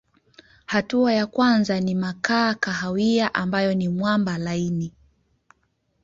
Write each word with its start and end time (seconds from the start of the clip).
Hatua 0.65 1.13
ya 1.13 1.27
kwanza 1.27 1.79
ni 1.79 1.95
makaa 1.95 2.53
kahawia 2.53 3.33
ambayo 3.33 3.73
ni 3.73 3.89
mwamba 3.89 4.37
laini. 4.37 4.93